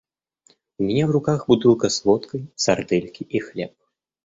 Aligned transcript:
У 0.79 0.83
меня 0.83 1.05
в 1.05 1.11
руках 1.11 1.45
бутылка 1.45 1.89
с 1.89 2.03
водкой, 2.05 2.51
сардельки 2.55 3.21
и 3.23 3.37
хлеб. 3.39 3.75